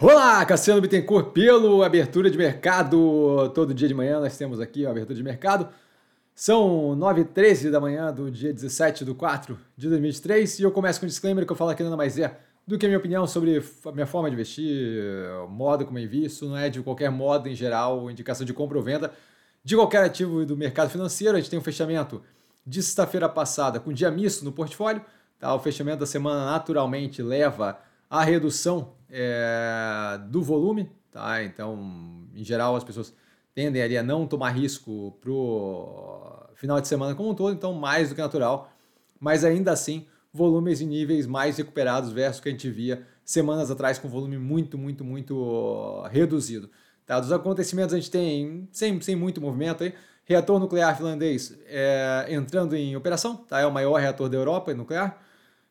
Olá, 0.00 0.46
Cassiano 0.46 0.80
Bittencourt, 0.80 1.32
pelo 1.32 1.82
Abertura 1.82 2.30
de 2.30 2.38
Mercado. 2.38 3.50
Todo 3.52 3.74
dia 3.74 3.88
de 3.88 3.94
manhã 3.94 4.20
nós 4.20 4.38
temos 4.38 4.60
aqui 4.60 4.86
a 4.86 4.90
Abertura 4.90 5.16
de 5.16 5.24
Mercado. 5.24 5.68
São 6.36 6.96
9h13 6.96 7.68
da 7.68 7.80
manhã 7.80 8.14
do 8.14 8.30
dia 8.30 8.54
17 8.54 9.04
de 9.04 9.12
4 9.12 9.58
de 9.76 9.88
2023 9.88 10.60
e 10.60 10.62
eu 10.62 10.70
começo 10.70 11.00
com 11.00 11.06
um 11.06 11.08
disclaimer 11.08 11.44
que 11.44 11.50
eu 11.50 11.56
falo 11.56 11.70
aqui 11.70 11.82
nada 11.82 11.96
mais 11.96 12.16
é 12.16 12.38
do 12.64 12.78
que 12.78 12.86
a 12.86 12.88
minha 12.88 12.98
opinião 12.98 13.26
sobre 13.26 13.60
a 13.86 13.90
minha 13.90 14.06
forma 14.06 14.30
de 14.30 14.34
investir, 14.34 15.02
modo 15.48 15.84
como 15.84 15.98
eu 15.98 16.04
invisto, 16.04 16.46
não 16.46 16.56
é 16.56 16.70
de 16.70 16.80
qualquer 16.80 17.10
modo 17.10 17.48
em 17.48 17.54
geral, 17.56 18.08
indicação 18.08 18.46
de 18.46 18.54
compra 18.54 18.78
ou 18.78 18.84
venda 18.84 19.12
de 19.64 19.74
qualquer 19.74 20.04
ativo 20.04 20.46
do 20.46 20.56
mercado 20.56 20.90
financeiro. 20.90 21.36
A 21.36 21.40
gente 21.40 21.50
tem 21.50 21.58
um 21.58 21.62
fechamento 21.62 22.22
de 22.64 22.80
sexta-feira 22.84 23.28
passada 23.28 23.80
com 23.80 23.92
dia 23.92 24.12
misto 24.12 24.44
no 24.44 24.52
portfólio. 24.52 25.02
Tá? 25.40 25.52
O 25.52 25.58
fechamento 25.58 25.98
da 25.98 26.06
semana 26.06 26.46
naturalmente 26.46 27.20
leva 27.20 27.80
à 28.08 28.22
redução 28.22 28.94
é, 29.10 30.18
do 30.28 30.42
volume, 30.42 30.90
tá? 31.10 31.42
Então, 31.42 32.26
em 32.34 32.44
geral, 32.44 32.76
as 32.76 32.84
pessoas 32.84 33.14
tendem 33.54 33.82
ali 33.82 33.98
a 33.98 34.02
não 34.02 34.26
tomar 34.26 34.50
risco 34.50 35.18
para 35.20 35.30
o 35.30 36.48
final 36.54 36.80
de 36.80 36.88
semana 36.88 37.14
como 37.14 37.30
um 37.30 37.34
todo, 37.34 37.54
então 37.54 37.72
mais 37.72 38.08
do 38.08 38.14
que 38.14 38.20
natural, 38.20 38.72
mas 39.18 39.44
ainda 39.44 39.72
assim, 39.72 40.06
volumes 40.32 40.80
em 40.80 40.86
níveis 40.86 41.26
mais 41.26 41.56
recuperados 41.56 42.12
versus 42.12 42.40
que 42.40 42.48
a 42.48 42.52
gente 42.52 42.70
via 42.70 43.06
semanas 43.24 43.70
atrás 43.70 43.98
com 43.98 44.08
volume 44.08 44.38
muito, 44.38 44.78
muito, 44.78 45.04
muito 45.04 46.02
reduzido. 46.10 46.70
Tá? 47.04 47.18
Dos 47.20 47.32
acontecimentos 47.32 47.94
a 47.94 47.98
gente 47.98 48.10
tem, 48.10 48.68
sem, 48.70 49.00
sem 49.00 49.16
muito 49.16 49.40
movimento 49.40 49.82
aí, 49.82 49.94
reator 50.24 50.58
nuclear 50.58 50.96
finlandês 50.96 51.58
é, 51.66 52.26
entrando 52.28 52.76
em 52.76 52.94
operação, 52.94 53.36
tá? 53.36 53.60
é 53.60 53.66
o 53.66 53.72
maior 53.72 53.98
reator 53.98 54.28
da 54.28 54.36
Europa 54.36 54.74
nuclear, 54.74 55.18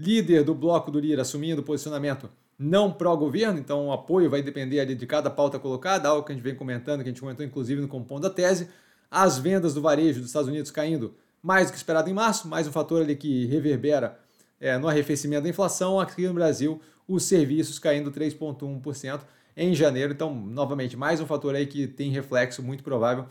líder 0.00 0.42
do 0.42 0.54
bloco 0.54 0.90
do 0.90 0.98
Lira 0.98 1.22
assumindo 1.22 1.62
posicionamento 1.62 2.30
não 2.58 2.92
pró-governo, 2.92 3.58
então 3.58 3.88
o 3.88 3.92
apoio 3.92 4.28
vai 4.28 4.42
depender 4.42 4.80
ali 4.80 4.94
de 4.94 5.06
cada 5.06 5.30
pauta 5.30 5.58
colocada, 5.58 6.08
algo 6.08 6.24
que 6.24 6.32
a 6.32 6.34
gente 6.34 6.44
vem 6.44 6.54
comentando, 6.54 7.02
que 7.02 7.08
a 7.08 7.12
gente 7.12 7.20
comentou 7.20 7.44
inclusive 7.44 7.80
no 7.80 7.88
compondo 7.88 8.22
da 8.22 8.30
tese. 8.30 8.68
As 9.10 9.38
vendas 9.38 9.74
do 9.74 9.80
varejo 9.80 10.20
dos 10.20 10.28
Estados 10.28 10.48
Unidos 10.48 10.70
caindo 10.70 11.14
mais 11.42 11.68
do 11.68 11.72
que 11.72 11.78
esperado 11.78 12.10
em 12.10 12.12
março, 12.12 12.46
mais 12.48 12.66
um 12.66 12.72
fator 12.72 13.00
ali 13.02 13.16
que 13.16 13.46
reverbera 13.46 14.18
é, 14.60 14.76
no 14.76 14.88
arrefecimento 14.88 15.44
da 15.44 15.48
inflação. 15.48 15.98
Aqui 15.98 16.26
no 16.26 16.34
Brasil, 16.34 16.80
os 17.08 17.24
serviços 17.24 17.78
caindo 17.78 18.12
3,1% 18.12 19.20
em 19.56 19.74
janeiro. 19.74 20.12
Então, 20.12 20.34
novamente, 20.34 20.96
mais 20.96 21.20
um 21.20 21.26
fator 21.26 21.54
aí 21.54 21.66
que 21.66 21.86
tem 21.86 22.10
reflexo 22.10 22.62
muito 22.62 22.84
provável 22.84 23.26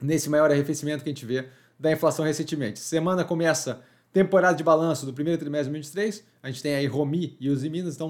nesse 0.00 0.28
maior 0.28 0.50
arrefecimento 0.50 1.04
que 1.04 1.10
a 1.10 1.12
gente 1.12 1.24
vê 1.24 1.46
da 1.78 1.92
inflação 1.92 2.24
recentemente. 2.24 2.80
Semana 2.80 3.24
começa 3.24 3.82
Temporada 4.12 4.54
de 4.54 4.62
balanço 4.62 5.06
do 5.06 5.12
primeiro 5.12 5.40
trimestre 5.40 5.72
de 5.72 5.80
2023, 5.80 6.24
a 6.42 6.50
gente 6.50 6.62
tem 6.62 6.74
aí 6.74 6.86
Romi 6.86 7.34
e 7.40 7.48
os 7.48 7.62
Minas, 7.62 7.94
então 7.94 8.08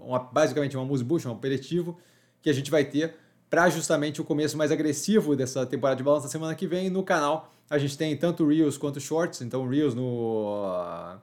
uma, 0.00 0.18
basicamente 0.18 0.74
uma 0.74 0.86
musbucha, 0.86 1.28
um 1.28 1.32
aperitivo 1.32 1.98
que 2.40 2.48
a 2.48 2.52
gente 2.52 2.70
vai 2.70 2.82
ter 2.84 3.14
para 3.50 3.68
justamente 3.68 4.22
o 4.22 4.24
começo 4.24 4.56
mais 4.56 4.72
agressivo 4.72 5.36
dessa 5.36 5.66
temporada 5.66 5.98
de 5.98 6.02
balanço 6.02 6.24
da 6.24 6.30
semana 6.30 6.54
que 6.54 6.66
vem. 6.66 6.88
No 6.88 7.02
canal 7.02 7.54
a 7.68 7.76
gente 7.76 7.96
tem 7.96 8.16
tanto 8.16 8.46
Reels 8.48 8.78
quanto 8.78 8.98
Shorts, 9.00 9.42
então 9.42 9.68
Reels 9.68 9.94
no, 9.94 11.16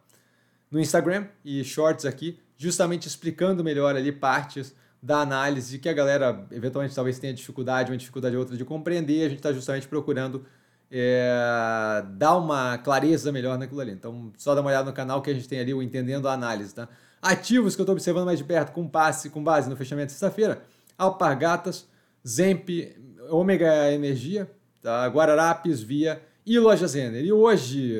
no 0.69 0.79
Instagram 0.79 1.25
e 1.43 1.63
Shorts 1.63 2.05
aqui, 2.05 2.39
justamente 2.57 3.07
explicando 3.07 3.63
melhor 3.63 3.95
ali 3.95 4.11
partes 4.11 4.75
da 5.01 5.21
análise 5.21 5.79
que 5.79 5.89
a 5.89 5.93
galera 5.93 6.45
eventualmente 6.51 6.93
talvez 6.93 7.17
tenha 7.17 7.33
dificuldade, 7.33 7.91
uma 7.91 7.97
dificuldade 7.97 8.35
ou 8.35 8.41
outra 8.41 8.55
de 8.55 8.63
compreender, 8.63 9.25
a 9.25 9.29
gente 9.29 9.39
está 9.39 9.51
justamente 9.51 9.87
procurando 9.87 10.45
é, 10.91 12.03
dá 12.11 12.35
uma 12.35 12.77
clareza 12.77 13.31
melhor 13.31 13.57
naquilo 13.57 13.79
ali. 13.79 13.91
Então, 13.91 14.31
só 14.37 14.53
dá 14.53 14.61
uma 14.61 14.69
olhada 14.69 14.89
no 14.89 14.93
canal 14.93 15.21
que 15.21 15.31
a 15.31 15.33
gente 15.33 15.47
tem 15.47 15.59
ali 15.59 15.73
o 15.73 15.81
Entendendo 15.81 16.27
a 16.27 16.33
Análise, 16.33 16.75
tá? 16.75 16.89
Ativos 17.21 17.75
que 17.75 17.81
eu 17.81 17.83
estou 17.83 17.93
observando 17.93 18.25
mais 18.25 18.39
de 18.39 18.43
perto 18.43 18.71
com 18.71 18.87
passe, 18.87 19.29
com 19.29 19.43
base 19.43 19.69
no 19.69 19.75
fechamento 19.75 20.07
de 20.07 20.13
sexta-feira, 20.13 20.61
Alpargatas, 20.97 21.87
Zemp, 22.27 22.69
Ômega 23.29 23.91
Energia, 23.93 24.51
tá? 24.81 25.07
Guararapes, 25.07 25.81
Via 25.81 26.21
e 26.45 26.59
Loja 26.59 26.87
Zender. 26.87 27.23
E 27.23 27.31
hoje 27.31 27.95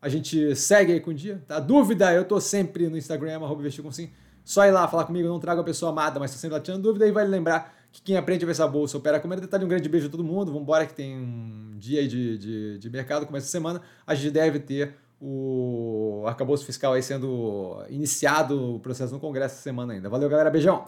a 0.00 0.08
gente 0.08 0.56
segue 0.56 0.92
aí 0.92 1.00
com 1.00 1.10
o 1.10 1.14
dia, 1.14 1.42
tá? 1.46 1.60
Dúvida, 1.60 2.12
eu 2.12 2.24
tô 2.24 2.40
sempre 2.40 2.88
no 2.88 2.96
Instagram, 2.96 3.36
arroba 3.36 3.62
com 3.82 3.92
sim. 3.92 4.10
Só 4.44 4.64
ir 4.66 4.70
lá 4.70 4.86
falar 4.88 5.04
comigo, 5.04 5.28
não 5.28 5.38
trago 5.38 5.60
a 5.60 5.64
pessoa 5.64 5.92
amada, 5.92 6.18
mas 6.18 6.32
tô 6.32 6.38
sempre 6.38 6.56
lá 6.56 6.62
tirando 6.62 6.82
dúvida 6.82 7.06
e 7.06 7.12
vai 7.12 7.24
lembrar 7.26 7.72
que 7.92 8.00
quem 8.02 8.16
aprende 8.16 8.44
a 8.44 8.46
ver 8.46 8.52
essa 8.52 8.66
bolsa 8.66 8.96
opera 8.96 9.20
com 9.20 9.28
medo. 9.28 9.42
Detalhe, 9.42 9.64
um 9.64 9.68
grande 9.68 9.88
beijo 9.88 10.06
a 10.06 10.10
todo 10.10 10.24
mundo. 10.24 10.46
Vamos 10.46 10.62
embora 10.62 10.86
que 10.86 10.94
tem 10.94 11.16
um 11.16 11.74
dia 11.76 12.06
de, 12.08 12.38
de, 12.38 12.78
de 12.78 12.90
mercado, 12.90 13.26
começa 13.26 13.46
a 13.46 13.50
semana. 13.50 13.82
A 14.06 14.14
gente 14.14 14.30
deve 14.30 14.58
ter 14.58 14.94
o 15.20 16.24
arcabouço 16.26 16.64
fiscal 16.64 16.94
aí 16.94 17.02
sendo 17.02 17.84
iniciado 17.88 18.74
o 18.74 18.80
processo 18.80 19.12
no 19.12 19.20
Congresso 19.20 19.54
essa 19.54 19.62
semana 19.62 19.92
ainda. 19.92 20.08
Valeu, 20.08 20.28
galera. 20.28 20.50
Beijão! 20.50 20.84